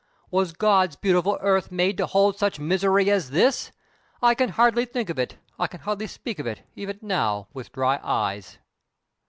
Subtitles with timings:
[0.31, 3.71] Was God's beautiful earth made to hold such misery as this?
[4.19, 7.71] I can hardly think of it, I can hardly speak of it, even now, with
[7.71, 8.57] dry eyes!"